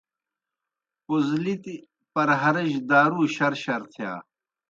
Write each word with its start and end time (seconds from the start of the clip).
پوزلِتیْ 1.05 1.75
پرہرِجیْ 2.13 2.79
دارُو 2.89 3.21
شرشر 3.35 3.81
تِھیا۔ 3.93 4.11